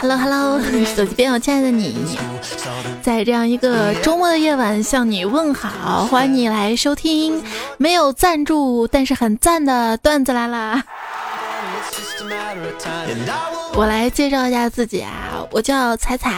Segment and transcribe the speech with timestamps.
[0.00, 0.60] Hello Hello，
[0.96, 1.94] 手机边我亲爱的你，
[3.02, 7.42] 在这样一个周末的夜晚向你问好，欢迎你来收听
[7.78, 10.82] 没有赞助但是很赞的段子来啦。
[13.74, 16.34] 我来介绍一下自己啊，我叫彩彩，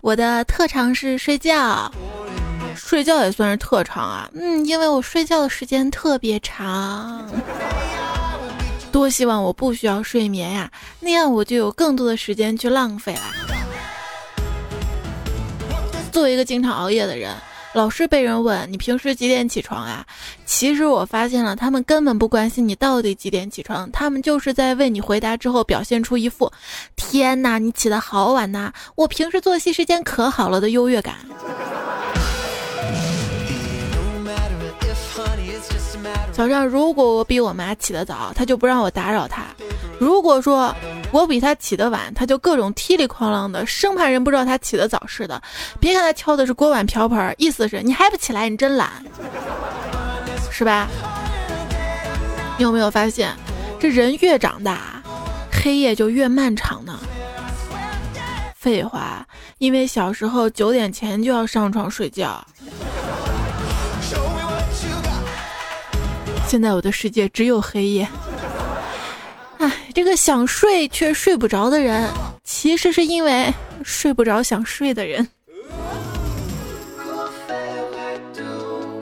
[0.00, 1.92] 我的特长是睡觉，
[2.74, 7.28] 睡觉也算是特长啊，嗯，因为我睡觉的时间特别长。
[8.88, 10.70] 多希望我不需要睡眠呀，
[11.00, 13.32] 那样我就有更多的时间去浪费啦。
[16.10, 17.32] 作为一个经常熬夜的人，
[17.74, 20.04] 老是被人问你平时几点起床啊？
[20.44, 26.50] 其实我发现了，他们根本不关心你到底几点起床，他们就是在为你回答之后表现出一副
[26.96, 31.14] “天哪，你起得好晚呐，我平时作息时间可好了”的优越感。
[36.38, 39.42] 早上如果我比我妈起得早，她就不让我打扰她；
[39.98, 40.72] 如果说
[41.10, 45.42] 我比她起得晚，她就各种踢里哐啷的，生怕人不知道她起得早似的。
[45.80, 48.88] 别看她敲的是锅碗瓢盆，意思是你还不起来，你真懒，
[50.52, 50.86] 是吧？
[52.56, 53.34] 你有没有发现，
[53.80, 55.02] 这人越长大，
[55.50, 57.00] 黑夜就越漫长呢？
[58.54, 59.26] 废话，
[59.58, 62.46] 因为小时候九点前就要上床睡觉。
[66.48, 68.08] 现在我的世界只有黑夜。
[69.58, 72.08] 哎，这个想睡却睡不着的人，
[72.42, 73.52] 其实是因为
[73.84, 75.28] 睡不着想睡的人。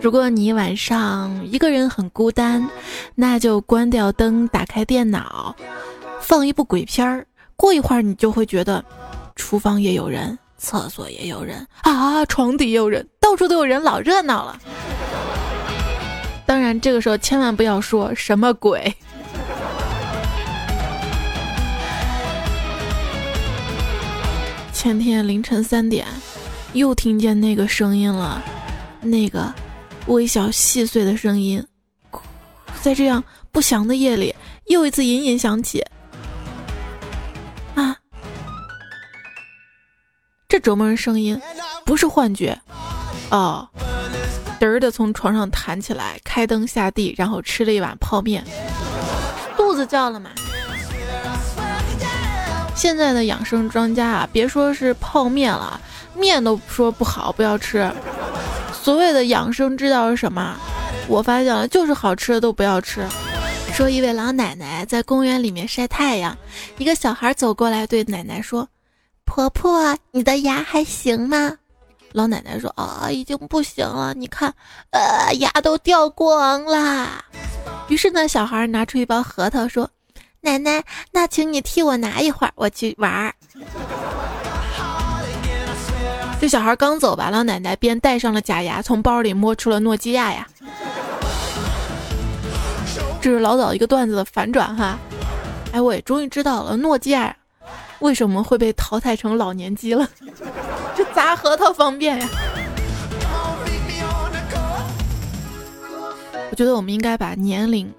[0.03, 2.69] 如果你晚上一个人很孤单，
[3.15, 5.55] 那就关掉灯，打开电脑，
[6.21, 7.25] 放一部鬼片儿。
[7.55, 8.85] 过一会儿，你就会觉得，
[9.37, 14.59] 厨房也有人，厕所也有人啊，床底也有人，到处都有人，老热闹了。
[16.47, 18.95] 当然，这个时候千万不要说什么鬼。
[24.73, 26.07] 前天凌晨三点，
[26.73, 28.41] 又听见那个声音了，
[29.01, 29.53] 那个
[30.07, 31.67] 微小细碎的声音，
[32.81, 34.33] 在这样不祥的夜里，
[34.67, 35.85] 又一次隐隐响起。
[37.75, 37.97] 啊，
[40.47, 41.41] 这折磨人声音，
[41.85, 42.57] 不是幻觉，
[43.31, 43.69] 哦。
[44.67, 48.45] 嘚儿的从床上弹起来，开灯下地，然后吃了一碗泡面，
[49.57, 50.31] 肚子叫了嘛。
[52.75, 55.81] 现在的养生专家啊，别说是泡面了，
[56.15, 57.89] 面都说不好，不要吃。
[58.73, 60.57] 所谓的养生之道是什么？
[61.09, 63.07] 我发现了，就是好吃的都不要吃。
[63.73, 66.37] 说一位老奶奶在公园里面晒太阳，
[66.79, 68.69] 一个小孩走过来对奶奶说
[69.25, 71.57] ：“婆婆，你的牙还行吗？”
[72.17, 74.51] 老奶奶说：“啊，已经不行了，你看，
[74.91, 77.23] 呃，牙都掉光了。”
[77.89, 79.91] 于是呢，小孩拿出一包核桃，说
[80.41, 83.35] ：“奶奶，那请你替我拿一会儿，我去玩儿。”
[86.41, 90.47] 这小孩刚走吧，老奶奶便戴上了假牙，从包里摸出了诺基亚呀。
[93.21, 94.99] 这是老早一个段子的反转哈。
[95.73, 97.37] 哎，我也终于知道了，诺基亚
[97.99, 100.09] 为什么会被淘汰成老年机了。
[101.27, 102.29] 拿核桃方便呀！
[106.49, 107.93] 我觉得我们应该把年龄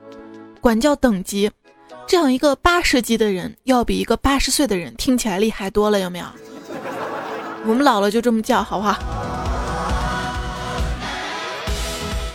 [0.61, 1.51] 管教等级，
[2.07, 6.25] 这样一个八十级的人要比一个八十岁的人听起来厉害多了，有没有？
[7.65, 8.97] 我们老了就这么叫，好不好？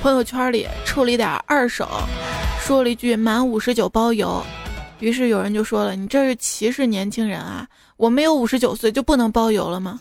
[0.02, 1.88] 朋友圈里抽了一点二手，
[2.60, 4.44] 说了一句“满五十九包邮”，
[5.00, 7.66] 于是有人就说了：“你这是歧视年轻人啊！
[7.96, 9.98] 我没有五十九岁就不能包邮了吗？”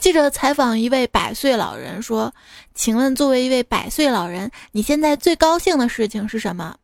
[0.00, 2.32] 记者采访一位百岁老人说
[2.74, 6.74] ：“请问，作为一位百岁老人，你现在最高兴的事情是什么？”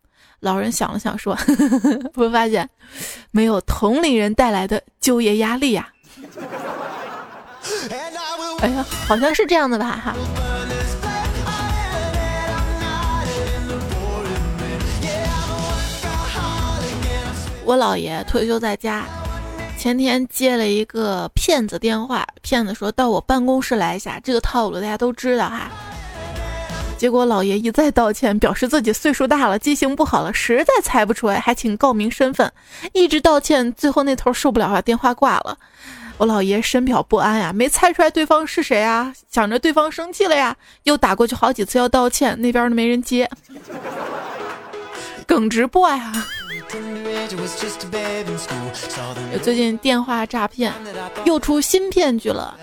[0.41, 1.37] 老人想了想说
[2.15, 2.69] ：“我发现，
[3.31, 5.89] 没有同龄人带来的就业压力呀。”
[8.61, 10.01] 哎呀，好像是这样的吧？
[10.05, 10.15] 哈。
[17.65, 19.07] 我姥爷退休在家。
[19.87, 25.71] 前天接了一个骗子电话，骗子说到我办公室来一下，这个套路大家都知道哈。
[26.99, 32.53] 结果老爷一再道歉，表示自己岁数大了，记性不好了，实在猜不出来，还请告明身份，
[32.95, 35.57] 一直道歉，最后那头受不了，把电话挂了。
[36.19, 43.31] 我老爷深表不安呀，没猜出来对方是谁啊，想着对方生气了呀，又打过去好几次要道歉，那边都没人接，
[45.29, 46.27] 耿直 boy 啊。
[49.43, 50.73] 最近电话诈骗
[51.25, 52.57] 又出新骗局了，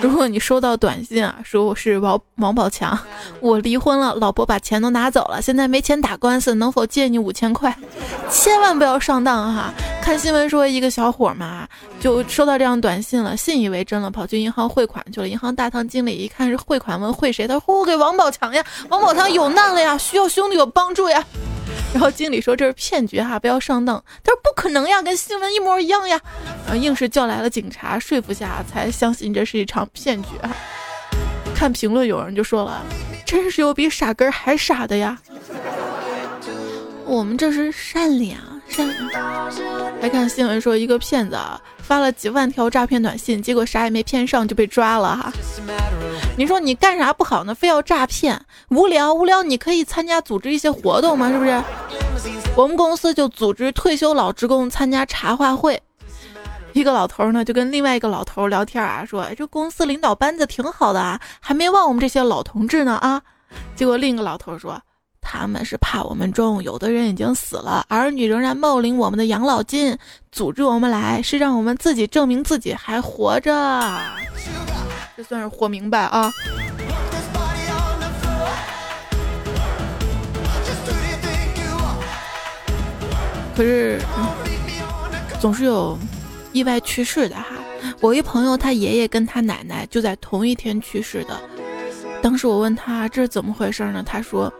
[0.00, 2.96] 如果你收到短信啊，说我是王王宝强，
[3.40, 7.74] 我离婚了，老婆把钱都拿走了，现在没钱打官司，能否借你五千块？
[8.30, 9.72] 千万不要上当哈！
[10.02, 11.66] 看新闻说一个小伙嘛，
[12.00, 15.28] 就收到这样短信了，信以为真了，跑去银行汇款去了。
[15.28, 17.46] 银行大堂经理一看是汇款，问汇谁？
[17.46, 21.24] 他说我给王宝强呀，王宝强有难了呀，需要兄弟有帮助呀。
[21.92, 24.02] 然后经理说这是骗局哈，不要上当。
[24.22, 26.20] 他说不可能呀，跟新闻一模一样呀。
[26.66, 30.28] 然后硬是叫来了警察，说服下才相信这是一场骗局。
[31.54, 32.82] 看评论有人就说了，
[33.24, 35.16] 真是有比傻根还傻的呀。
[37.06, 38.38] 我们这是善良
[38.68, 39.52] 善良。
[40.00, 41.60] 还看新闻说一个骗子啊。
[41.86, 45.32] 发了几万条诈骗短信，结果啥也没骗上就被抓了哈。
[46.36, 47.54] 你说你干啥不好呢？
[47.54, 48.40] 非要诈骗？
[48.70, 51.62] 无聊无聊，你可以参加组织一些活动嘛，是不是？
[52.56, 55.80] 我们公司就组织退休老职工参加茶话会。
[56.72, 63.22] 一个老头呢就跟另外一个老头聊天啊，说这公司领导班子挺好的啊，还没忘我们这些老同志呢啊。
[63.76, 64.80] 结果另一个老头说。
[65.24, 69.96] 他们是怕我们中，有的人已经死了，儿女仍然冒领我们的养老金，
[70.30, 73.50] 组织我们来是让我们自己证明自己还活着，
[75.16, 76.30] 这算是活明白啊。
[83.56, 84.00] 可是，
[85.40, 85.98] 总是有
[86.52, 87.56] 意外去世的哈。
[88.00, 91.40] 我一朋友，他爷爷跟他奶奶就在同一天去世的。
[92.20, 94.02] 当时我问他这是怎么回事呢？
[94.04, 94.52] 他说。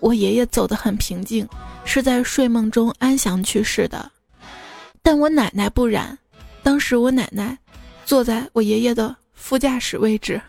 [0.00, 1.48] 我爷爷走得很平静，
[1.84, 4.10] 是在睡梦中安详去世的，
[5.02, 6.18] 但我奶奶不然。
[6.62, 7.58] 当时我奶奶
[8.04, 10.40] 坐在我爷爷的副驾驶位置。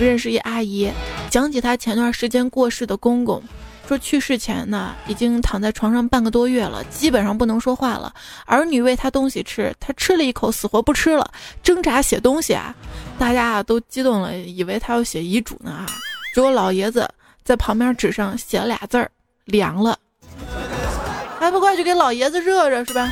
[0.00, 0.90] 认识一阿姨，
[1.28, 3.42] 讲起她前段时间过世的公公。
[3.88, 8.12] 说去世前呢，已经躺在床上半个多月了，基本上不能说话了。
[8.44, 11.30] 儿女喂他东西吃，他吃了一口，死活不吃了，
[11.62, 12.74] 挣扎写东西啊！
[13.18, 15.86] 大家啊都激动了，以为他要写遗嘱呢啊！
[16.34, 17.08] 结果老爷子
[17.42, 19.10] 在旁边纸上写了俩字儿：
[19.46, 19.98] 凉了。
[21.40, 23.10] 还不快去给老爷子热热是吧？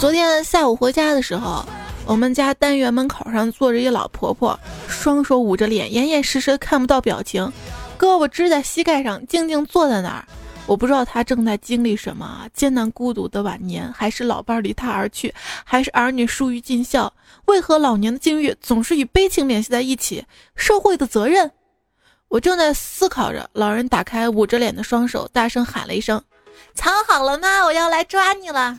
[0.00, 1.64] 昨天下午回家的时候。
[2.08, 4.58] 我们家单元门口上坐着一老婆婆，
[4.88, 7.52] 双手捂着脸，严严实实看不到表情，
[7.98, 10.24] 胳膊支在膝盖上，静静坐在那儿。
[10.64, 15.34] 我不知道她正在经历什么，艰难孤独的晚年，还是老伴离她而去，
[15.64, 17.12] 还是儿女疏于尽孝？
[17.44, 20.24] 为何老年的境遇总是与悲情联系在一起？
[20.56, 21.50] 社会的责任？
[22.28, 26.22] 我正在思考着，老人打开捂着脸的双手，大声喊了一声。
[26.78, 27.64] 藏好了吗？
[27.64, 28.78] 我要来抓你了。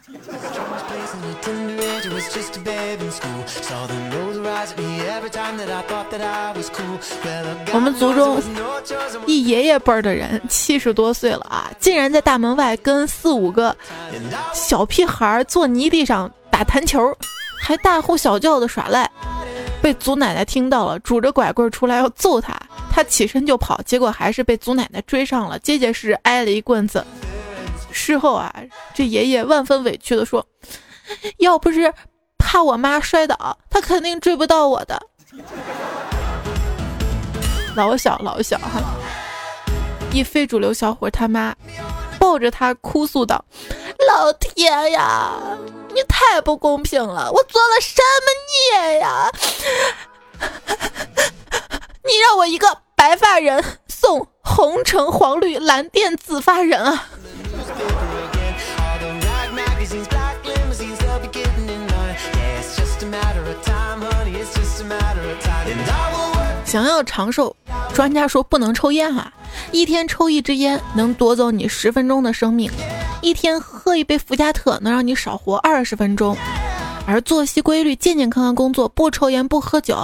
[7.73, 8.41] 我们族中
[9.27, 13.75] 一爷爷辈儿的人，七十多岁了啊，竟然在大门外跟四五个
[14.53, 17.13] 小屁孩坐泥地上打弹球，
[17.61, 19.11] 还大呼小叫的耍赖。
[19.81, 22.57] 被祖奶奶听到了，拄着拐棍出来要揍他，
[22.89, 27.05] 他起身就跑，结果还是被祖奶奶追上了，结结实实挨了一棍子。
[27.91, 28.53] 事后啊，
[28.93, 30.45] 这爷爷万分委屈的说
[31.39, 31.93] ：“要不是
[32.37, 35.01] 怕我妈摔倒，他肯定追不到我的。”
[37.75, 38.81] 老小老小哈，
[40.11, 41.55] 一非主流小伙他妈
[42.19, 43.43] 抱着他哭诉道
[44.09, 45.31] ：“老天呀，
[45.93, 47.31] 你太不公平了！
[47.31, 49.31] 我做了什么孽呀？
[52.03, 57.07] 你让我一个白发人送红橙黄绿蓝靛紫发人啊！”
[66.65, 67.55] 想要长寿，
[67.95, 69.33] 专家说不能抽烟哈，
[69.71, 72.69] 一天抽一支烟能夺走你十分钟的生命，
[73.21, 76.37] 一天喝一杯伏加特能让你少活二十分钟，
[77.07, 79.97] 而作息规律、健健康康工作、不抽烟不喝酒，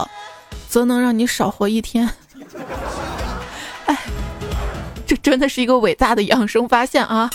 [0.67, 2.09] 则能让你少活一天。
[3.85, 3.95] 哎，
[5.05, 7.29] 这真的是一个伟大的养生发现啊！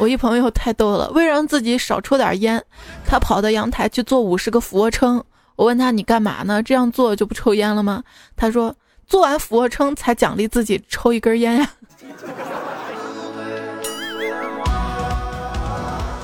[0.00, 2.64] 我一朋友太逗了，为让自己少抽点烟，
[3.04, 5.22] 他跑到阳台去做五十个俯卧撑。
[5.56, 6.62] 我问他：“你干嘛呢？
[6.62, 8.02] 这样做就不抽烟了吗？”
[8.34, 8.74] 他说
[9.06, 11.70] ：“做完俯卧撑才奖励自己抽一根烟呀。”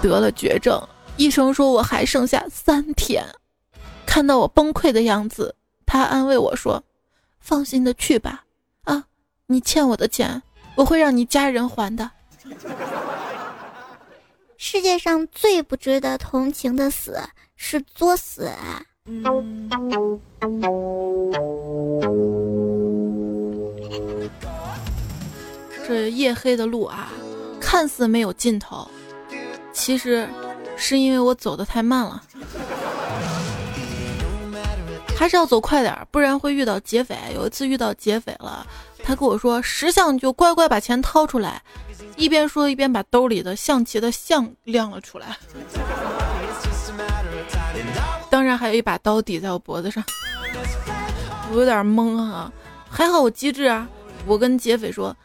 [0.00, 0.82] 得了绝症，
[1.18, 3.22] 医生说我还剩下三天。
[4.06, 5.54] 看到我崩溃的样子，
[5.84, 6.82] 他安慰我说
[7.40, 8.44] ：“放心的去吧，
[8.84, 9.04] 啊，
[9.48, 10.42] 你欠我的钱，
[10.76, 12.10] 我会让你家人还的。”
[14.58, 17.18] 世界上最不值得同情的死
[17.56, 18.50] 是作死。
[25.86, 27.12] 这夜黑的路啊，
[27.60, 28.88] 看似没有尽头，
[29.72, 30.26] 其实
[30.76, 32.22] 是因为我走的太慢了。
[35.14, 37.16] 还是要走快点，不然会遇到劫匪。
[37.34, 38.66] 有一次遇到劫匪了，
[39.02, 41.62] 他跟我说识相就乖乖把钱掏出来，
[42.16, 45.36] 一边说一边把兜里的象棋的象亮了出来。
[48.30, 50.02] 当然还有一把刀抵在我脖子上，
[51.52, 52.52] 我有点懵啊，
[52.88, 53.88] 还好我机智啊，
[54.26, 55.16] 我跟劫匪说，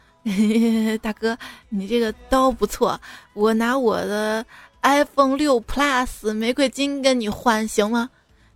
[1.02, 1.36] 大哥
[1.68, 2.98] 你这个刀不错，
[3.34, 4.44] 我拿我的
[4.82, 8.08] iPhone 六 Plus 玫瑰金跟你换行吗？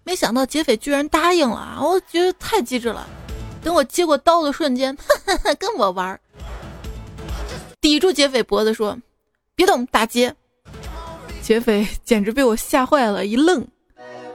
[0.04, 3.06] 没想到劫匪居然答应了，我觉得太机智了。
[3.62, 4.96] 等我接过刀的瞬间，
[5.58, 6.18] 跟我玩，
[7.86, 8.98] 抵住劫匪脖子说
[9.54, 10.34] ：“别动，打劫。
[11.40, 13.64] ”劫匪简直被我吓坏了，一愣，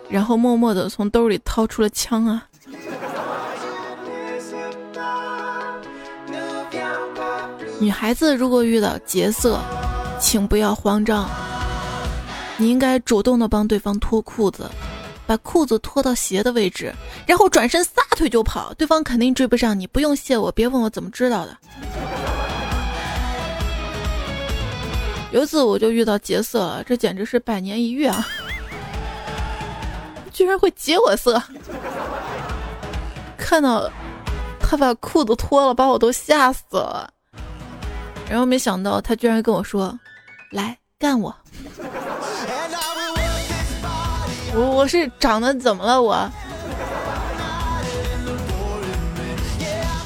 [0.07, 2.47] 然后默默的从兜里掏出了枪啊。
[7.77, 9.59] 女孩子如果遇到劫色，
[10.17, 11.29] 请不要慌张，
[12.55, 14.71] 你应该主动的帮对方脱裤子。
[15.27, 16.93] 把裤子脱到鞋的位置，
[17.25, 19.85] 然后转身撒腿就跑，对方肯定追不上你。
[19.87, 21.57] 不用谢我，别问我怎么知道的。
[25.31, 28.27] 有一次我就遇到劫色了，这简直是百年一遇啊！
[30.33, 31.41] 居然会劫我色，
[33.37, 33.89] 看到
[34.59, 37.09] 他把裤子脱了，把我都吓死了。
[38.29, 39.97] 然后没想到他居然跟我说
[40.51, 41.35] ：“来干我。”
[44.53, 46.29] 我我是长得怎么了我？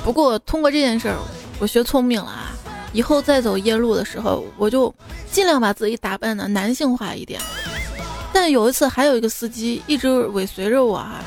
[0.03, 1.17] 不过通过这件事儿，
[1.60, 2.45] 我学聪明了啊！
[2.96, 4.94] 以后再走夜路的时候，我就
[5.30, 7.42] 尽量把自己打扮的男性化一点。
[8.32, 11.22] 但有一次，还有一个司机一直尾随着我啊，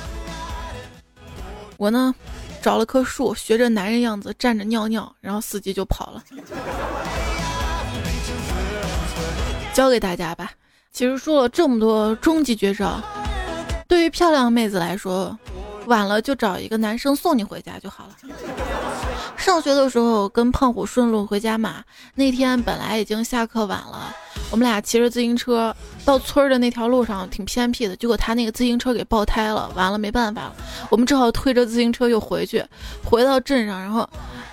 [1.77, 2.15] 我呢
[2.63, 6.25] 找了棵树，学着男人样子站着尿尿，然后司机就跑了。
[9.75, 10.51] 教给大家吧。
[10.91, 12.99] 其实说了这么多终极绝招，
[13.87, 15.39] 对于漂亮妹子来说，
[15.88, 18.16] 晚了就找一个男生送你回家就好了。
[19.37, 21.83] 上学的时候跟胖虎顺路回家嘛，
[22.14, 24.14] 那天本来已经下课晚了，
[24.50, 30.52] 我们俩骑着自行车到村儿的那条路上挺偏僻的，结果他那个自行车给爆胎了，完了没办法了，
[30.90, 32.64] 我们只好推着自行车又回去，
[33.04, 34.09] 回到镇上，然后。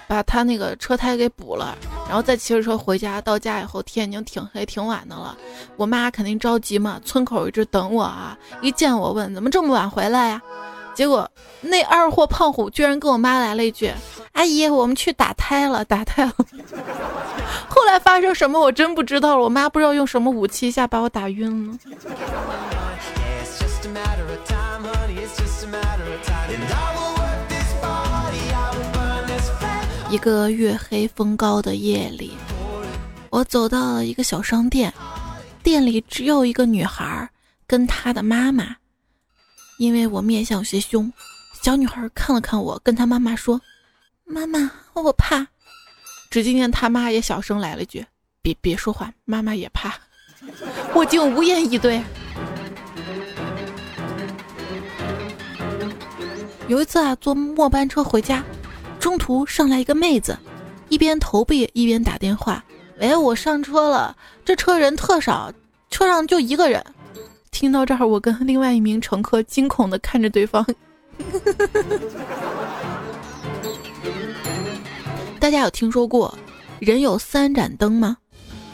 [0.07, 1.75] 把他那个车胎给补了，
[2.07, 3.19] 然后再骑着车回家。
[3.19, 5.35] 到家以后天已经挺黑挺晚的了，
[5.77, 8.37] 我妈肯定着急嘛，村口一直等我啊。
[8.61, 10.39] 一见我问怎么这么晚回来呀？
[10.95, 11.29] 结果
[11.61, 13.93] 那二货胖虎居然跟我妈来了一句
[14.31, 16.33] ：“阿姨，我们去打胎了， 打胎了。”
[17.67, 21.77] 后来发生什么我真不知道了，我妈不知道用什么武器一下把我打晕了。
[30.09, 32.31] 一个月黑风高的夜里，
[33.31, 34.93] 我走到了一个小商店，
[35.61, 37.29] 店里只有一个女孩
[37.67, 38.77] 跟她的妈妈。
[39.77, 41.11] 因为我面相有些凶，
[41.61, 43.59] 小女孩看了看我，跟她妈妈说
[44.23, 45.45] ：“妈妈，我怕。”
[46.31, 48.05] 只听见她妈也小声来了句
[48.41, 49.93] ：“别别说话，妈妈也怕。”
[50.93, 52.01] 我竟无言以对。
[56.67, 58.43] 有一次啊，坐末班车回家。
[58.99, 60.37] 中途上来一个妹子，
[60.89, 62.63] 一边投币一边打电话
[62.99, 65.51] ：“喂，我上车了，这车人特少，
[65.91, 66.83] 车上就一个人。”
[67.55, 70.61] 听到这儿，我跟另外一名乘客惊恐的看着对方。
[75.39, 76.37] 大家有听说过
[76.79, 78.17] 人有三盏灯吗？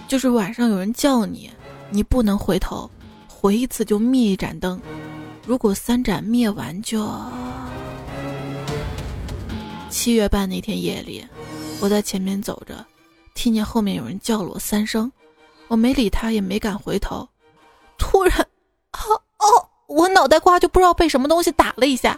[0.07, 1.47] 就是晚上有人叫你，
[1.91, 2.89] 你不能回头，
[3.27, 4.81] 回一次就灭一盏灯，
[5.45, 7.07] 如果三盏灭完就。
[9.91, 11.23] 七月半那天夜里，
[11.81, 12.83] 我在前面走着，
[13.35, 15.11] 听见后面有人叫了我三声，
[15.67, 17.29] 我没理他，也没敢回头。
[17.99, 18.43] 突然，
[19.91, 22.17] 我脑袋瓜就不知道被什么东西打了一下。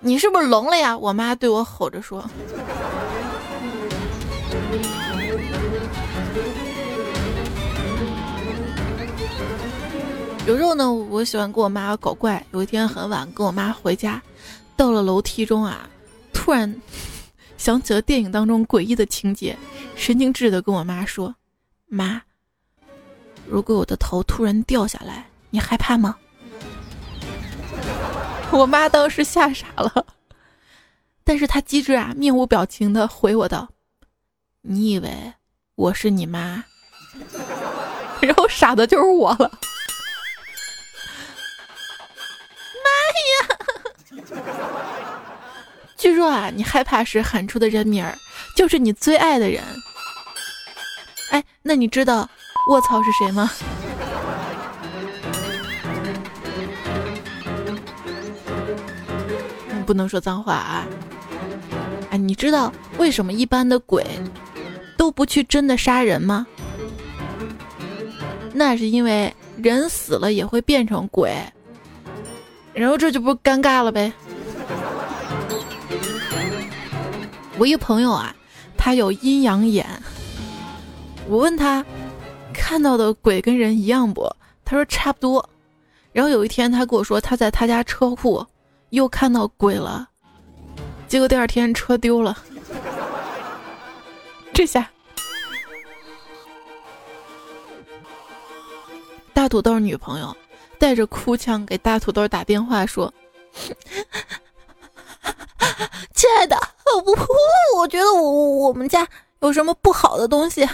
[0.00, 0.96] 你是不是聋了呀？
[0.96, 2.24] 我妈对我吼着说。
[10.46, 12.42] 有时候呢，我喜欢跟我妈搞怪。
[12.52, 14.22] 有一天很晚，跟我妈回家。
[14.74, 15.86] 到了楼梯中啊，
[16.32, 16.74] 突然
[17.58, 19.54] 想起了电影当中诡异的情节，
[19.96, 21.34] 神经质的跟我妈说
[21.88, 22.22] ：“妈，
[23.46, 26.16] 如果我的头突然掉下来，你害怕吗？”
[28.50, 30.06] 我妈当时吓傻了，
[31.22, 33.68] 但是她机智啊，面无表情的回我道
[34.62, 35.34] ：“你以为
[35.74, 36.64] 我是你妈？”
[38.20, 39.50] 然后傻的就是我了。
[42.84, 42.90] 妈
[43.28, 43.56] 呀
[45.96, 48.16] 据说啊，你害怕时喊出的人名儿，
[48.56, 49.62] 就是你最爱的人。
[51.30, 52.28] 哎，那你知道
[52.70, 53.50] 卧槽是谁吗？
[59.88, 60.86] 不能说脏话啊！
[62.10, 64.04] 哎，你知道为什么一般的鬼
[64.98, 66.46] 都不去真的杀人吗？
[68.52, 71.32] 那是因为人死了也会变成鬼，
[72.74, 74.12] 然后这就不尴尬了呗。
[77.56, 78.36] 我一朋友啊，
[78.76, 79.86] 他有阴阳眼。
[81.30, 81.82] 我问他
[82.52, 84.30] 看到的鬼跟人一样不？
[84.66, 85.48] 他说差不多。
[86.12, 88.46] 然后有一天他跟我说他在他家车库。
[88.90, 90.08] 又看到鬼了，
[91.06, 92.36] 结果第二天车丢了。
[94.54, 94.90] 这下，
[99.32, 100.36] 大土豆女朋友
[100.78, 103.12] 带着哭腔给大土豆打电话说
[106.14, 106.56] ：“亲爱的，
[107.04, 109.06] 我我觉得我我们家
[109.40, 110.68] 有什么不好的东西。”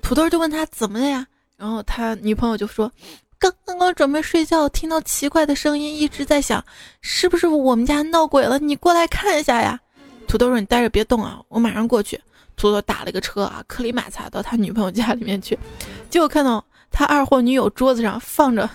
[0.00, 1.26] 土豆就问他怎么了呀？
[1.56, 2.90] 然后他女朋友就说。
[3.38, 6.64] 刚刚刚准备睡觉，听到奇怪的声音，一直在想，
[7.02, 8.58] 是不是我们家闹鬼了？
[8.58, 9.78] 你过来看一下呀！
[10.26, 12.20] 土豆说：“你待着别动啊，我马上过去。”
[12.56, 15.58] 土豆打了个车啊，克里马擦到他女朋友家里面去，
[16.08, 18.68] 结果看到他二货女友桌子上放着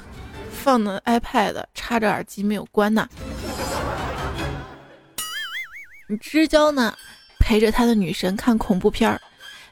[0.52, 3.10] 放的 iPad，插着耳机没有关呢。
[6.08, 6.94] 你知交呢，
[7.40, 9.20] 陪着他的女神看恐怖片儿。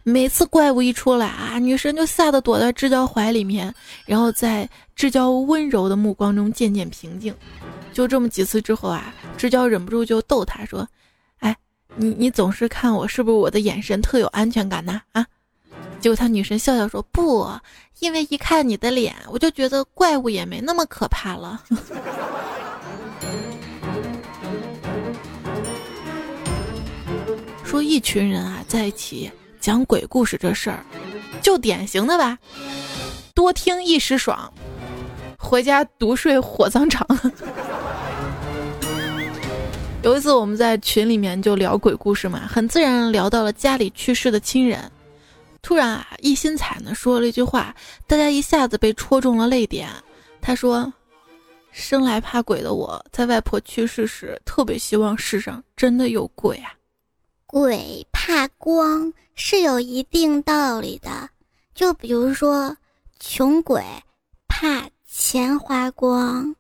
[0.03, 3.73] 每次怪物一出来啊，女神就吓得躲在志娇怀里面，
[4.05, 7.33] 然后在志娇温柔的目光中渐渐平静。
[7.93, 10.87] 就这么几次之后啊，志娇忍不住就逗他说
[11.39, 11.55] ：“哎，
[11.95, 15.25] 你你总是看我，是不是我的眼神特有安全感呢？”啊，
[15.99, 17.47] 结果他女神笑笑说：“不，
[17.99, 21.63] 因为一看你的脸，我就觉得怪物也没那么可怕了。”
[27.63, 29.29] 说一群人啊在一起。
[29.69, 30.83] 讲鬼故事这事儿，
[31.43, 32.39] 就典型的吧，
[33.35, 34.51] 多听一时爽，
[35.37, 37.05] 回家独睡火葬场。
[40.01, 44.91] 有一次我们在群里面就聊鬼故事嘛，很自然聊到了家里去世的亲人，
[45.61, 47.75] 突然啊，一心彩呢说了一句话，
[48.07, 49.87] 大家一下子被戳中了泪点。
[50.41, 50.91] 他说
[51.71, 56.73] ：“生来怕鬼的我，在外婆去世时，特别希望世上真的有鬼啊。”
[57.45, 61.29] 鬼怕光是有一定道理的，
[61.73, 62.75] 就比如说，
[63.21, 63.81] 穷鬼
[64.49, 66.53] 怕钱花光。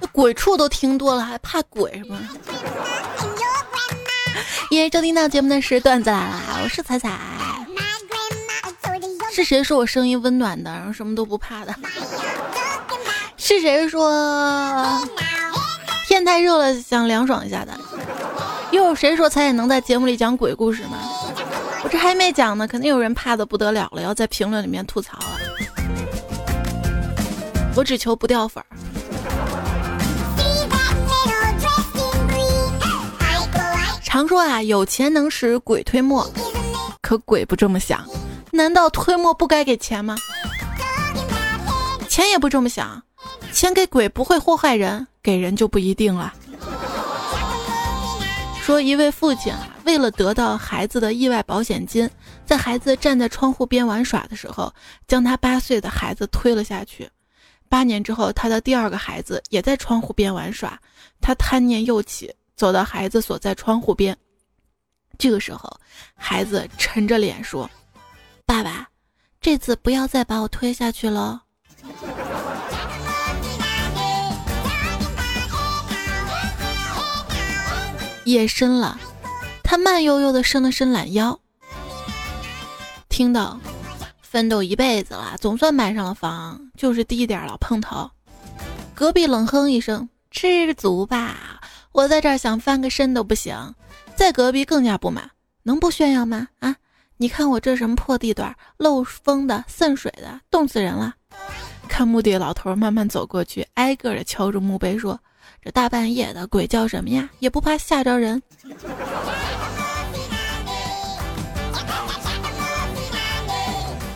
[0.00, 2.20] 那鬼畜都听多了，还怕鬼是吗？
[4.70, 7.18] 因为收听到节目的是段子来了，我是彩彩。
[9.32, 11.74] 是谁说我声音温暖的，然后什么都不怕的？
[13.38, 14.10] 是谁说
[16.06, 17.72] 天太热了想凉爽一下的？
[18.72, 20.98] 又有谁说才也能在节目里讲鬼故事吗？
[21.82, 25.26] 我这还没讲呢，肯定有人怕的不得了了，要在评论里面吐槽了。
[27.76, 28.66] 我只求不掉粉儿。
[34.02, 36.28] 常说啊，有钱能使鬼推磨，
[37.00, 38.04] 可鬼不这么想。
[38.50, 40.16] 难道推磨不该给钱吗？
[42.08, 43.00] 钱也不这么想。
[43.52, 46.32] 钱给鬼不会祸害人，给人就不一定了。
[48.62, 52.08] 说一位父亲啊，为了得到孩子的意外保险金，
[52.44, 54.72] 在孩子站在窗户边玩耍的时候，
[55.06, 57.08] 将他八岁的孩子推了下去。
[57.70, 60.78] 八年之后，他的第二个孩子也在窗户边玩耍，
[61.20, 64.16] 他贪念又起，走到孩子所在窗户边。
[65.16, 65.80] 这个时候，
[66.14, 67.68] 孩子沉着脸说
[68.44, 68.86] ：“爸爸，
[69.40, 71.42] 这次不要再把我推下去了。”
[78.28, 79.00] 夜深了，
[79.62, 81.40] 他慢悠悠地伸了伸懒腰，
[83.08, 83.58] 听到
[84.20, 88.10] 奋斗一辈子了，总算买上了房，就是低点了，碰头。
[88.94, 91.58] 隔壁冷哼一声：“知足吧，
[91.92, 93.56] 我在这儿想翻个身都不行。”
[94.14, 95.30] 在隔壁更加不满
[95.64, 96.48] ：“能不炫耀吗？
[96.58, 96.76] 啊，
[97.16, 101.14] 你看我这什么破地段，漏风的、渗水的，冻死人了。”
[101.88, 105.18] 看墓地老头慢慢走过去，挨个的敲着墓碑说。
[105.62, 107.28] 这大半夜的，鬼叫什么呀？
[107.38, 108.42] 也不怕吓着人。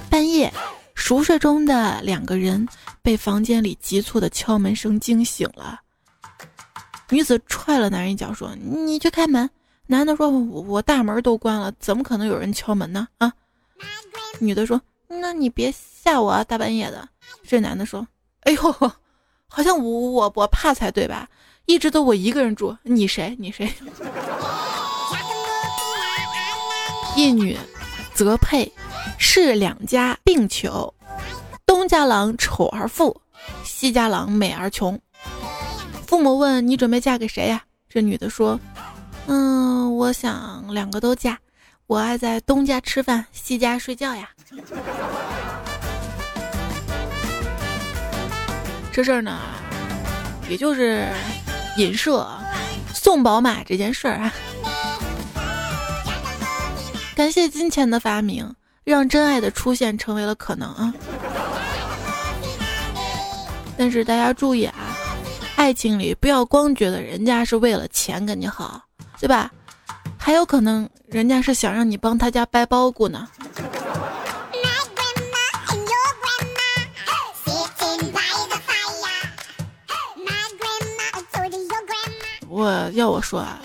[0.09, 0.53] 半夜，
[0.95, 2.67] 熟睡中的两个人
[3.01, 5.81] 被房间里急促的敲门声惊醒了。
[7.11, 9.49] 女子踹了男人一脚，说：“你去开门。”
[9.87, 13.33] 男的说：“我我大门都关了，怎么可能有人敲门呢？”啊！
[14.39, 17.07] 女的说：“那你别吓我啊，大半夜的。”
[17.47, 18.07] 这男的说
[18.45, 18.93] ：“哎呦。”
[19.55, 21.29] 好像我我我怕才对吧？
[21.67, 23.37] 一直都我一个人住，你谁？
[23.39, 23.71] 你谁？
[27.15, 27.57] 一女
[28.15, 28.73] 则配，
[29.19, 30.93] 是两家并求。
[31.67, 33.21] 东家郎丑而富，
[33.63, 34.99] 西家郎美而穷。
[36.07, 37.63] 父母问你准备嫁给谁呀？
[37.89, 38.59] 这女的说
[39.29, 41.39] ：“嗯，我想两个都嫁。
[41.87, 44.31] 我爱在东家吃饭，西家睡觉呀。”
[48.93, 49.41] 这事儿呢，
[50.51, 51.09] 也就是
[51.79, 52.29] 影射
[52.93, 54.33] 送宝马这件事儿啊。
[57.17, 60.93] 感谢金钱的发明，让真爱的出现成为了可能啊！
[63.79, 64.95] 但是大家注意啊，
[65.57, 68.83] 爱情里不要光觉得人家是为了钱跟你好，
[69.19, 69.51] 对吧？
[70.19, 73.27] 还有可能人家是想让你帮他家掰包谷呢。
[82.53, 83.59] 我要我说啊。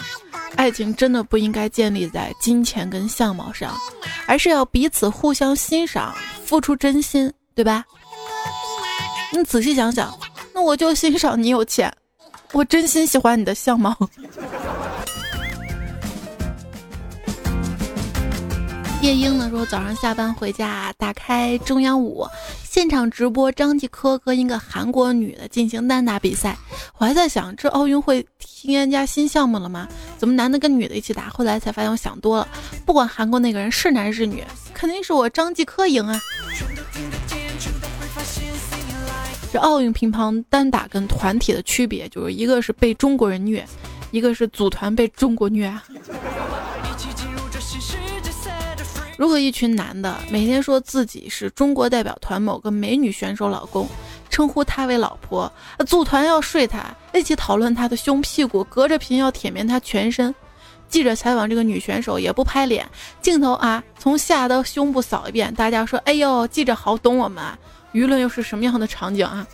[0.55, 3.75] 爱情真的不应该建立在金钱跟相貌上，
[4.25, 7.83] 而是要彼此互相欣赏，付出真心，对吧？
[9.31, 10.17] 你仔细想想，
[10.53, 11.93] 那我就欣赏你有钱，
[12.53, 13.95] 我真心喜欢你的相貌。
[18.99, 22.27] 夜莺呢说早上下班回家，打开中央五，
[22.63, 26.57] 现场直播张继科跟一个韩国女的进行单打比赛。
[26.97, 29.87] 我还在想，这奥运会添加新项目了吗？
[30.17, 31.29] 怎么男的跟女的一起打？
[31.29, 32.47] 后来才发现我想多了，
[32.85, 36.19] 不管韩国那个人是男是女，肯定是我张继科赢啊！
[39.53, 43.63] 这奥运乒乓单打跟团体的区别，就是一个是被中国人虐，
[44.09, 45.83] 一个是组团被中国虐啊！
[49.17, 53.87] 如果一群男的每天说自己是中国代表团某个美女选手老公，
[54.29, 55.51] 称呼她为老婆，
[55.87, 60.33] 组团要睡她，一起讨论她的胸屁股，隔着屏要舔遍她全身。
[60.87, 62.87] 记者采访这个女选手也不拍脸，
[63.21, 67.57] 镜头啊从下到胸部扫一遍，大家说：“哎呦，记者好懂我们。”啊！
[67.93, 69.47] 舆论又是什么样的场景啊？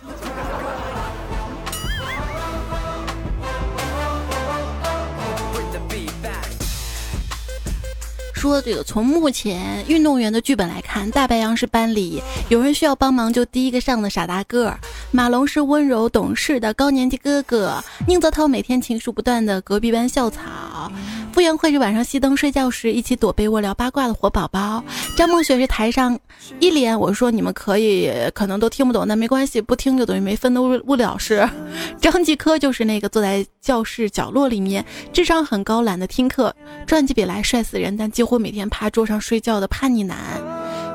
[8.44, 14.78] 说这个从目前运动员的剧本来看，大白杨是班里有人需要帮忙就第一个上的傻大个儿，
[15.10, 20.92] 马龙是温柔懂事的高年级哥哥，宁泽涛每天情书不断的隔壁班校草。
[21.32, 24.84] 傅园慧是晚上熄灯睡觉时一起躲被窝聊八卦的活宝宝，
[25.16, 26.16] 张梦雪是台上
[26.60, 31.48] 一脸我说你们可以可能都听不懂，但没关系，不听就等于没分的物物理老师。
[31.98, 36.54] 张继科就是那个坐在教室角落里面，智商很高，懒得听课，
[36.86, 40.16] 转起笔来帅死人，但几乎每天趴桌上睡觉的叛逆男。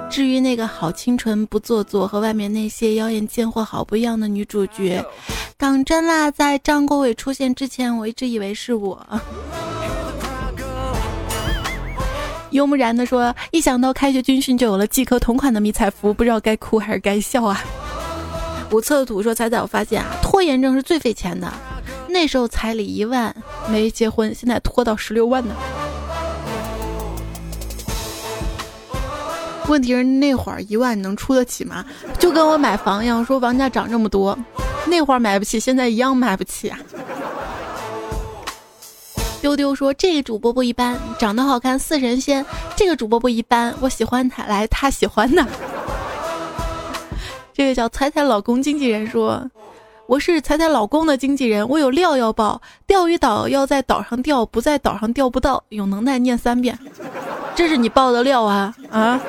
[0.10, 5.06] 至于那个好清纯不做作和外面那些妖艳贱货好不一样的女主角，
[5.60, 9.06] 讲真啦，在张国伟出现之前，我一直以为是我。
[12.50, 17.64] 幽木然的说：“一想到开学军训就有了季科同款的迷彩服，不知道该哭还是该笑啊。”
[18.74, 21.54] 五测图说：“彩彩，我发现啊，拖延症是最费钱的。
[22.08, 23.36] 那时候彩礼一万
[23.70, 25.54] 没结婚，现在拖到十六万呢。
[29.70, 31.86] 问题是那会儿一万你能出得起吗？
[32.18, 34.38] 就跟我买房一样，说房价涨这么多，
[34.88, 36.80] 那会儿买不起，现在一样买不起啊。”
[39.42, 42.46] 丢丢说：“这个主播不一般，长得好看似神仙。
[42.76, 45.46] 这个主播不一般，我喜欢他，来他喜欢的。
[47.54, 49.50] ”这个叫彩彩老公经纪人说
[50.08, 52.62] ：“我是彩彩老公的经纪人，我有料要报。
[52.86, 55.64] 钓鱼岛要在岛上钓，不在岛上钓不到。
[55.70, 56.78] 有能耐念三遍，
[57.56, 59.22] 这是你报的料啊啊！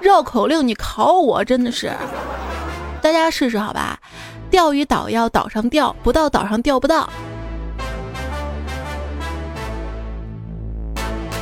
[0.00, 1.92] 绕口令你考我真的是，
[3.02, 3.98] 大家试试好吧？
[4.50, 7.08] 钓鱼岛要岛上钓，不到岛上钓不到。”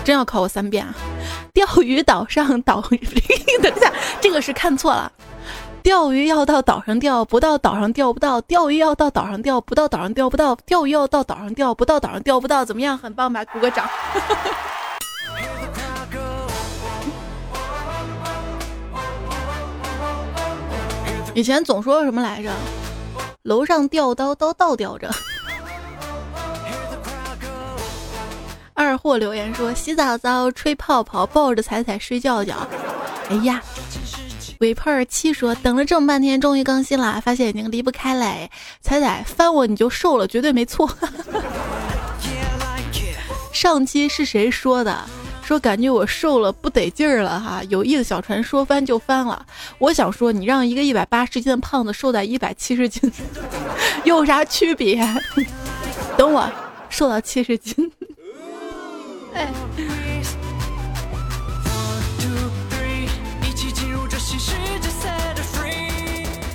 [0.05, 0.95] 真要考我三遍啊！
[1.53, 5.11] 钓鱼岛上岛， 等一下，这个是看错了。
[5.83, 8.41] 钓鱼要到岛上钓，不到岛上钓不到。
[8.43, 10.55] 钓鱼要到岛上钓，不到岛上钓不到。
[10.67, 12.65] 钓鱼要到岛上钓，不到岛上钓不到。
[12.65, 12.97] 怎么样？
[12.99, 13.45] 很棒吧？
[13.47, 13.85] 鼓个掌。
[21.37, 22.51] 以前总说什么来着？
[23.43, 25.11] 楼上吊刀，刀倒吊着。
[28.73, 32.67] 二货留言说：“洗澡澡，吹泡泡，抱着彩彩睡觉觉。”
[33.29, 33.63] 哎呀，
[34.61, 38.49] 尾炮儿七说：“等了这么半天，终于更新了，发现已经离不开了。
[38.81, 40.91] 彩彩翻我你就瘦了，绝对没错。
[43.53, 45.05] 上期是谁说的？
[45.47, 47.63] 说感觉我瘦了不得劲儿了哈。
[47.69, 49.47] 友谊的小船说翻就翻了。
[49.79, 53.09] 我想说，你让一个一百八十斤的胖子瘦在一百七十斤，
[54.03, 55.01] 有啥区别？
[56.19, 56.51] 等我
[56.89, 57.93] 瘦到七十斤。
[59.35, 59.49] 哎。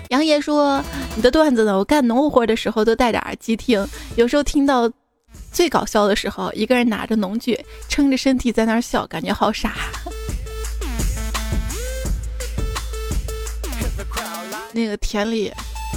[0.09, 0.83] 杨爷说
[1.15, 1.77] ：“你的段子呢？
[1.77, 4.91] 我干农活的时候都戴着耳机听，有时候听到
[5.51, 7.59] 最搞笑的时候，一个人拿着农具，
[7.89, 9.75] 撑着身体在那儿笑，感觉好傻。
[14.73, 15.51] 那个田里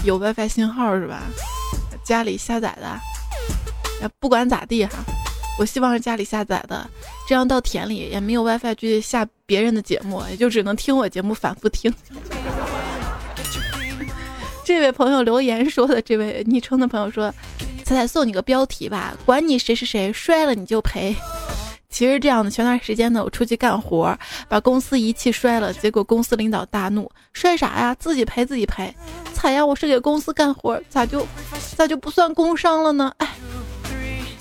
[0.05, 1.23] 有 WiFi 信号是吧？
[2.05, 3.01] 家里下载的，
[4.19, 4.99] 不管咋地哈，
[5.59, 6.91] 我希望是家里下载的，
[7.29, 11.95] 这样到田里也没有 WiFi 去下别人的节目，也就只能听我节目反复听。
[14.67, 17.33] ”这位朋友留言说的，这位昵称的朋友说
[17.85, 21.15] ：“彩彩送你个标题吧，管你谁是谁，摔了你就赔。”
[21.91, 24.19] 其实这样的，前段时间呢，我出去干活，
[24.49, 27.95] 把公司仪器摔了，结果公司领导大怒：“摔啥呀？
[28.01, 28.93] 自己赔自己赔！”
[29.33, 31.25] 彩呀，我是给公司干活，咋就
[31.77, 33.13] 咋就不算工伤了呢？
[33.19, 33.29] 哎，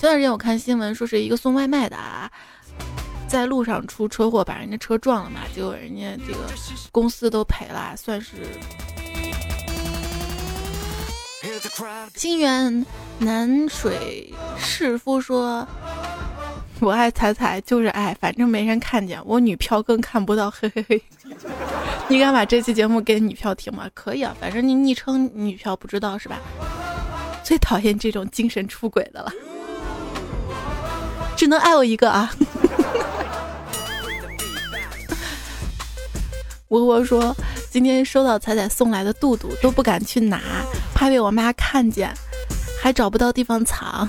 [0.00, 2.28] 段时间我看新闻说是一个送外卖的啊，
[3.28, 6.40] 在路上出车祸把人家车撞了嘛，结果人家这个
[6.90, 8.32] 公司都赔了，算是。
[12.14, 12.86] 心源
[13.18, 15.66] 南水士夫说
[16.80, 21.02] ：“我爱彩彩就是爱，反正没人看见，我女票更看不到。”嘿嘿嘿，
[22.08, 23.88] 你敢把这期节目给女票听吗？
[23.94, 26.38] 可以啊，反正你昵称女票不知道是吧？
[27.42, 29.32] 最讨厌这种精神出轨的了，
[31.36, 32.32] 只能爱我一个啊！
[36.68, 37.34] 我我说。
[37.74, 40.40] 今天收到彩彩送来的肚肚，都不敢去拿，
[40.94, 42.08] 怕被我妈看见，
[42.80, 44.08] 还找不到地方藏。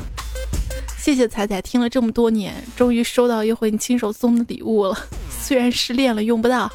[0.99, 4.95] 谢谢彩彩，听了这么多年，终于收到一回你亲手送的礼物了。
[5.41, 6.71] 虽然失恋了用不到，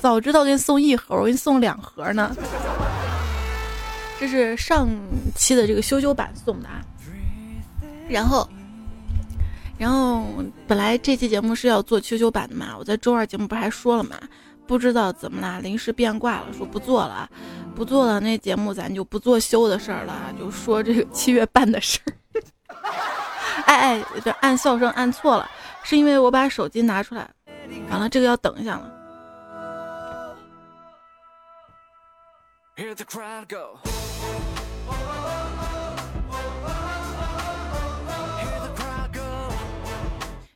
[0.00, 2.34] 早知道给你送一盒，我给你送两盒呢。
[4.18, 4.88] 这是上
[5.36, 6.80] 期的这个羞羞版送的啊。
[8.08, 8.48] 然后，
[9.76, 10.24] 然后
[10.66, 14.16] 本来这期节目是要做羞羞版的嘛，我在周二节目不还说了嘛。
[14.68, 17.28] 不知道怎么啦，临时变卦了，说不做了，
[17.74, 18.20] 不做了。
[18.20, 22.12] 那节目咱就不做修的事儿了，就说这个七月半的事儿。
[23.64, 25.50] 哎 哎，这按笑声按错了，
[25.82, 27.28] 是因为我把手机拿出来，
[27.88, 28.92] 完了这个要等一下了。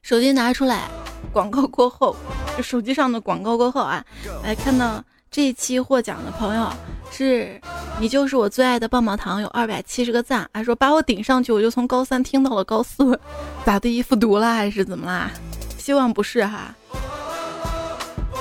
[0.02, 1.01] 手机拿出来。
[1.32, 2.14] 广告过后，
[2.56, 4.04] 就手机上的广告过后啊，
[4.44, 6.70] 来看到这一期获奖的朋友
[7.10, 7.60] 是
[7.98, 13.18] 你就是我最爱的棒棒糖，有二百七十个赞，还说把我顶上去，我就从高三听到了高四，
[13.64, 13.88] 咋的？
[13.88, 15.30] 一复读了还是怎么啦？
[15.78, 16.74] 希望不是哈。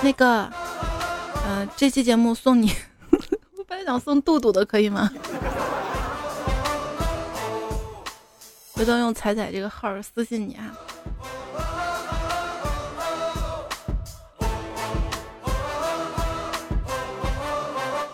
[0.04, 0.50] 那个，
[1.48, 2.72] 嗯，这期节目送你，
[3.58, 5.10] 我本来想送杜杜的，可以吗？
[8.74, 10.74] 回头用彩彩这个号私信你啊。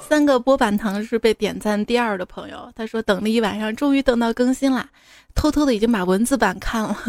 [0.08, 4.88] 三个波板糖是被点赞第二的朋友，他说等了一晚上，终于等到更新啦，
[5.36, 6.98] 偷偷的已经把文字版看了。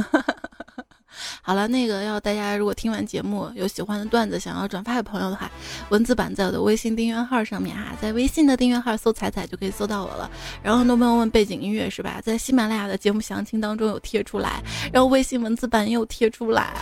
[1.42, 5.48] 好了，那个要大家如果听完节目有喜欢的段子想要转发给朋友的话，
[5.90, 10.28] 文字版在我的微信订阅号上面哈，在微信的订阅号搜“彩彩”就可以搜到我了。
[10.62, 12.20] 然后很多朋友问背景音乐是吧？
[12.20, 14.61] 在喜马拉雅的节目详情当中有贴出来，
[14.92, 16.72] 然后微信文字版也有贴出来，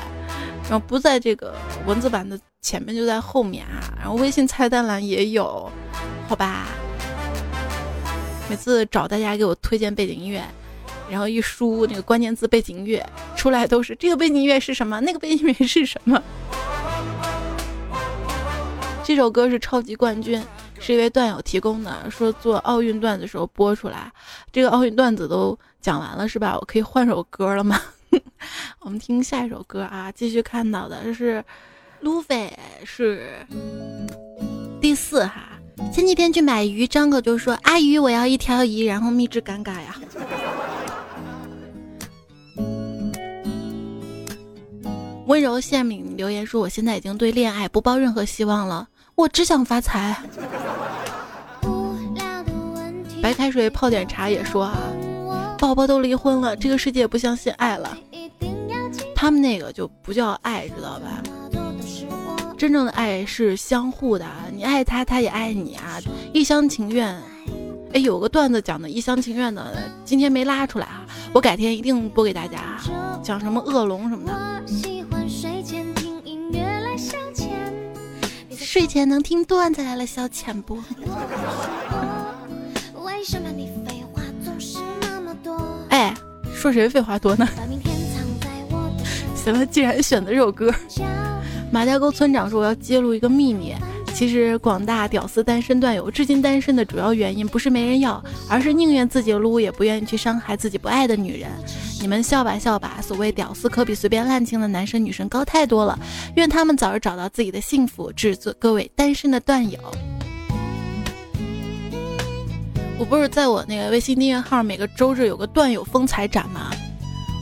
[0.69, 1.55] 然后不在这个
[1.87, 5.71] 文字版的前面就在后面啊，然后微信菜单栏也有，
[6.29, 6.67] 好吧？
[8.51, 10.43] 每次找大家给我推荐背景音乐。
[11.09, 13.05] 然后一输那个关键字背景音乐
[13.37, 15.01] 出来都是这个背景音乐是什么？
[15.03, 16.21] 那个背景音乐是什么？
[19.05, 20.43] 这首歌是超级冠军，
[20.81, 24.11] 是一位段友提供的，说做奥运段子时候播出来。
[24.51, 26.59] 这个奥运段子都讲完了是吧？
[26.59, 27.81] 我可以换首歌了吗？
[28.81, 31.45] 我们听下一首歌啊，继续看到的是
[32.01, 32.53] 路飞
[32.85, 33.47] 是
[34.81, 35.51] 第四哈。
[35.93, 39.97] 前几天去买鱼，张口就说：“阿姨，我要一条鱼。”然后蜜汁尴尬呀。
[45.27, 50.17] 温柔羡敏留言说：“我现在已经对恋爱不抱任何希望了，我只想发财。”
[53.23, 54.79] 白开水泡点茶也说：“啊，
[55.59, 57.97] 宝宝都离婚了，这个世界不相信爱了。
[59.15, 61.23] 他们那个就不叫爱，知道吧？
[62.57, 65.99] 真正的爱是相互的，你爱他，他也爱你啊，
[66.33, 67.15] 一厢情愿。
[67.93, 72.81] 哎，有个段子讲的一厢情愿的，今天没拉出来啊，我改天一定播给大家，
[73.23, 74.35] 讲什么恶龙什么的。”
[78.57, 80.77] 睡前能听段子来了消遣不？
[83.03, 83.71] 为什么你
[86.67, 87.49] 说谁废话多呢？
[89.35, 90.75] 行了，既然选择这首歌，
[91.71, 93.73] 马家沟村长说我要揭露一个秘密。
[94.13, 101.51] 其实广大屌丝单身段友至今单身的主要原因不是没人要，而是宁愿自己撸也不愿意去伤害自己不爱的女人。
[102.01, 105.99] 你们笑吧笑吧，所谓屌丝可比随便滥情的男生女生高太多了。
[106.35, 108.11] 愿他们早日找到自己的幸福。
[108.11, 109.79] 致各位单身的段友，
[112.99, 116.71] 我不是在我那个微信订阅号每个周日有个段友风采展吗？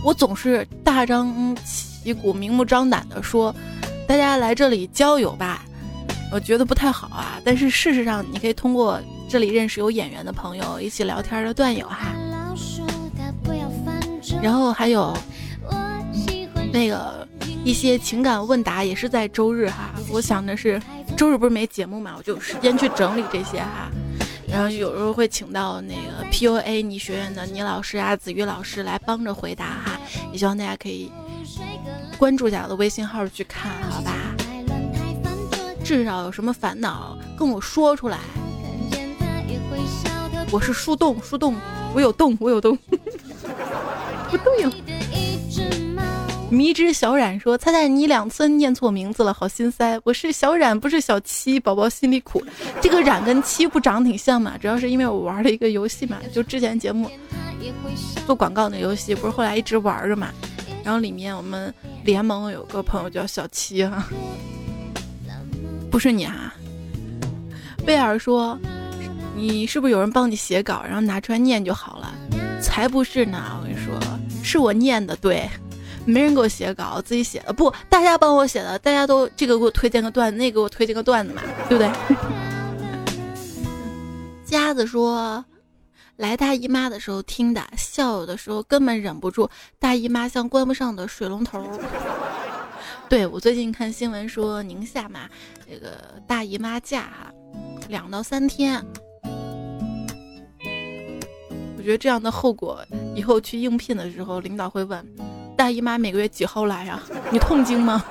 [0.04, 3.54] 我总是大张旗鼓、明目张胆的说，
[4.06, 5.64] 大家来这里交友吧。
[6.32, 12.12] 我觉得不太好啊，但是事实上，你可以通过这里认识有眼缘的朋友，一起聊天的段友哈。
[14.42, 15.16] 然后还有
[16.72, 17.26] 那个
[17.64, 19.94] 一些情感问答，也是在周日哈。
[20.10, 20.82] 我想的是，
[21.16, 23.88] 周日不是没节目嘛，我就有时间去整理这些哈。
[24.54, 29.98] 然后有时候会请到那个 PUA 你学院的倪老师啊、子瑜老师来帮着回答哈。
[30.30, 31.10] 也希望大家可以
[32.16, 34.12] 关注一下我的微信号去看，好吧？
[35.84, 38.20] 至少有什么烦恼跟我说出来。
[40.52, 41.56] 我是树洞，树洞，
[41.92, 42.78] 我有洞，我有洞。
[44.30, 44.72] 不对了。
[46.54, 50.00] 迷之小冉说：“猜猜你两次念错名字了，好心塞。
[50.04, 52.40] 我是小冉，不是小七，宝宝心里苦。
[52.80, 54.56] 这个冉跟七不长挺像嘛？
[54.56, 57.10] 主要是因为我玩了一个游戏嘛，就之前节目
[58.24, 60.28] 做广告那游戏，不是后来一直玩着嘛。
[60.84, 64.06] 然后里面我们联盟有个朋友叫小七哈。”
[65.90, 66.54] 不是你哈，
[67.84, 68.58] 贝尔说，
[69.36, 72.14] 你是不是有人帮你写稿，然后拿出来念就好了？
[72.60, 73.58] 才不是呢！
[73.60, 73.94] 我跟你说，
[74.42, 75.48] 是我念的，对，
[76.06, 77.52] 没人给我写稿，自己写的。
[77.52, 81.90] 不，大家帮我写的，大家都这个给我推荐个段子，那个给我推荐个段子嘛，对不对？
[84.44, 85.44] 夹子说，
[86.16, 91.62] 来大姨妈的时候听的，笑的时候根本忍不住，大姨妈像关不上的水龙头。
[93.08, 95.28] 对我最近看新闻说宁夏嘛，
[95.68, 97.08] 这个大姨妈假，
[97.88, 98.82] 两到三天。
[101.76, 102.82] 我觉得这样的后果，
[103.14, 105.06] 以后去应聘的时候，领导会问，
[105.56, 107.00] 大姨妈每个月几号来呀？
[107.30, 108.04] 你痛经吗？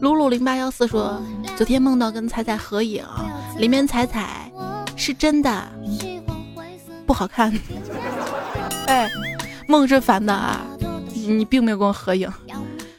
[0.00, 1.20] 露露零八幺四说，
[1.56, 3.04] 昨天梦到跟彩彩合影，
[3.58, 4.50] 里面彩彩
[4.96, 5.68] 是真的
[7.06, 7.52] 不好看。
[8.86, 9.10] 哎，
[9.66, 10.60] 梦是反的啊。
[11.12, 12.32] 你并没有跟我合影，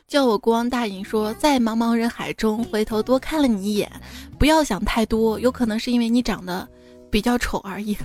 [0.08, 3.92] 叫我国王大隐说，在茫茫人海中回头多看了你一眼，
[4.38, 6.68] 不要想太多，有可能是因为你长得
[7.10, 7.98] 比较丑而已。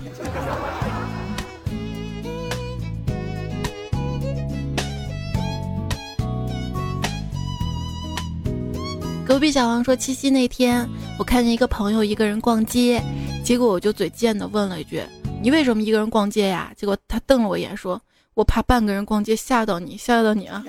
[9.25, 13.01] 隔壁小王说，七夕那天我看见一个朋友一个人逛街，
[13.43, 15.01] 结果我就嘴贱的问了一句
[15.41, 17.99] ：“你为什么一个人逛街呀？”结果他瞪了我一眼说。
[18.35, 20.61] 我怕半个人逛街吓到你，吓到你啊！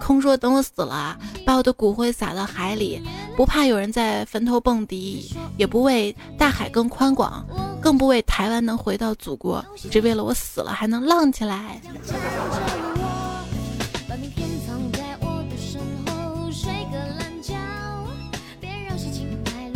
[0.00, 3.02] 空说等我死了，把我的骨灰撒到海里，
[3.36, 7.46] 不怕有人在坟头蹦迪，也不为大海更宽广，
[7.82, 11.78] 更不为台湾能回到祖国，只为了我死了还能浪起来。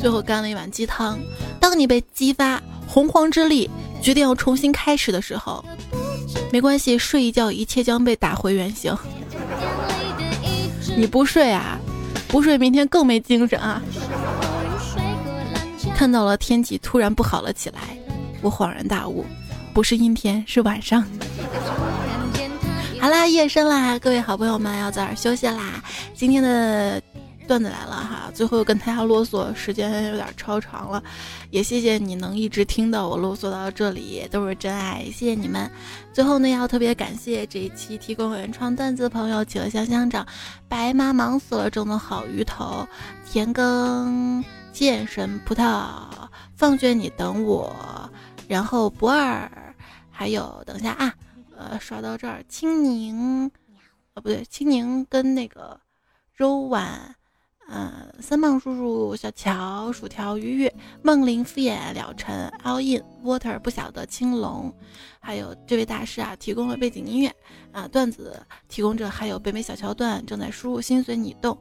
[0.03, 1.19] 最后干了一碗鸡汤。
[1.59, 3.71] 当你被激发洪荒之力。
[4.03, 5.65] 决定要重新开始的时候，
[6.51, 8.93] 没关系，睡一觉，一切将被打回原形。
[10.97, 11.79] 你不睡啊？
[12.27, 13.81] 不睡，明天更没精神啊！
[15.95, 17.97] 看到了天气突然不好了起来，
[18.41, 19.25] 我恍然大悟，
[19.73, 21.07] 不是阴天，是晚上。
[22.99, 25.81] 好啦，夜深啦，各位好朋友们要早点休息啦。
[26.13, 27.01] 今天的。
[27.53, 31.03] 段子来了哈，最后跟大家啰嗦，时间有点超长了，
[31.51, 35.71] 也谢谢你能一直听到我啰嗦到这里，都是真爱，谢谢你们。
[36.15, 40.27] 最后呢，要特别感谢这一期提供原创段子的朋友：企鹅香香长、
[40.67, 42.89] 白妈忙死了种的好鱼头、
[43.31, 45.93] 田耕、剑神葡萄、
[46.57, 47.77] 放学你等我，
[48.49, 49.47] 然后不二，
[50.11, 51.13] 还有等一下啊，
[51.55, 53.47] 呃，刷到这儿，青柠，
[54.15, 55.79] 啊，不对，青柠跟那个
[56.35, 57.15] 肉丸
[57.69, 57.91] 嗯，
[58.21, 64.71] 三胖叔叔、小乔、薯条、鱼鱼、梦玲、敷衍、了尘、all in water 不晓得青龙，
[65.21, 67.35] 还有这位大师啊，提供了背景音乐
[67.71, 71.57] 啊，段子提供者还有北美小桥段正在输入，心随你动，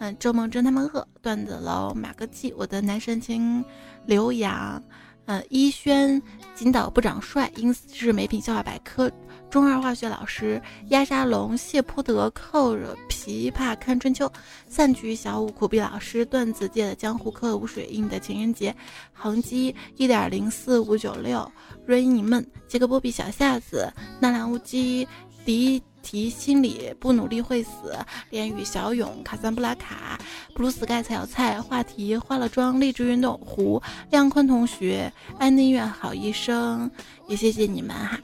[0.00, 3.64] 嗯，周梦真他们饿段子楼马个记，我的男神情
[4.06, 4.82] 刘洋，
[5.26, 6.20] 嗯，一轩
[6.56, 9.08] 金岛不长帅，因此是美品笑话百科。
[9.52, 14.32] 中二化学老师压沙龙谢泼德扣着琵琶看春秋，
[14.66, 18.74] 散局小五苦逼老师段子界的江湖客无水印的情人节，
[19.12, 21.52] 恒基一点零四五九六
[21.84, 25.06] 瑞尼闷杰克波比小夏子纳兰乌鸡
[25.44, 27.94] 迪提心理不努力会死，
[28.30, 30.18] 连雨小勇卡桑布拉卡
[30.54, 36.90] 布鲁斯盖菜小菜话题化了妆励志运动胡亮坤同学安宁院好医生，
[37.28, 38.18] 也谢谢你们哈。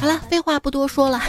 [0.00, 1.20] 好了，废话不多说了，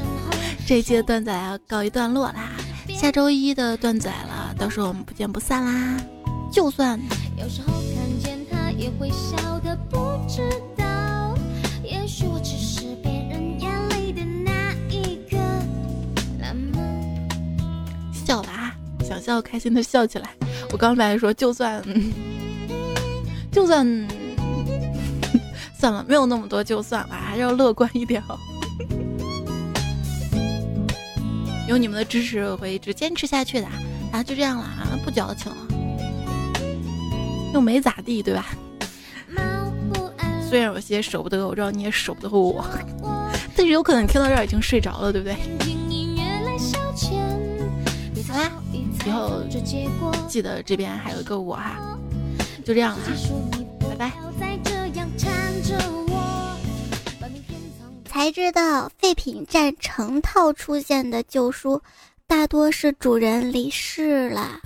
[0.66, 2.52] 这一期的段子要告一段落啦。
[2.88, 6.00] 下周一的段子来了，到时候我们不见不散啦。
[6.50, 6.98] 就算。
[18.24, 20.30] 笑了啊，想笑开心的笑起来。
[20.72, 21.82] 我刚才说就算，
[23.52, 24.15] 就算。
[25.78, 28.38] 算了，没有那么多就算了，还是要乐观一点哦。
[31.68, 33.66] 有你们的支持，我会一直坚持下去的。
[34.12, 35.56] 啊，就这样了啊，不矫情了，
[37.52, 38.46] 又没咋地，对吧？
[40.48, 42.64] 虽然有些舍不得，我知道你也舍不得我，
[43.56, 45.36] 但是有可能听到这儿已经睡着了，对不对？
[48.28, 48.52] 好啦，
[49.04, 49.42] 以后
[50.28, 51.98] 记得这边还有一个我哈，
[52.64, 52.98] 就这样了，
[53.90, 54.25] 拜拜。
[58.16, 61.82] 才知道废品站成套出现的旧书，
[62.26, 64.58] 大多是主人离世了。